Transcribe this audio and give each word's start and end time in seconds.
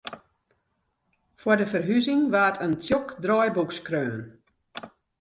Foar 1.41 1.57
de 1.61 1.67
ferhuzing 1.73 2.23
waard 2.33 2.57
in 2.65 2.73
tsjok 2.81 3.07
draaiboek 3.23 3.71
skreaun. 3.79 4.23